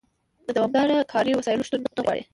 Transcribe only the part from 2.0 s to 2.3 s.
غواړي.